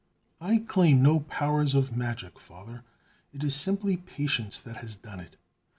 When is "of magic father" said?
1.75-2.83